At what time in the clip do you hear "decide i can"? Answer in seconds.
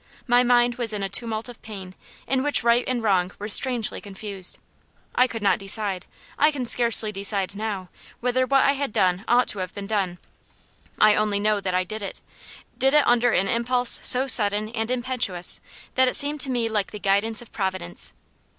5.59-6.65